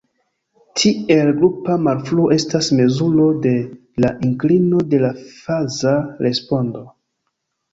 Tiel 0.79 1.27
grupa 1.41 1.75
malfruo 1.87 2.25
estas 2.37 2.69
mezuro 2.79 3.27
de 3.45 3.53
la 4.07 4.11
inklino 4.31 4.83
de 4.95 5.03
la 5.05 5.13
faza 5.35 5.93
respondo. 6.29 6.87